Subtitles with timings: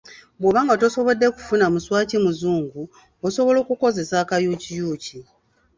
[0.39, 2.81] Bw'oba nga tosobodde kufuna muswaki muzungu,
[3.27, 5.17] osobola okukozesa akayukiyuuki.